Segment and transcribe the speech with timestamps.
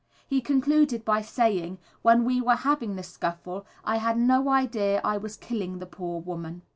[0.25, 5.17] He concluded by saying: "When we were having the scuffle I had no idea I
[5.17, 6.63] was killing the poor woman."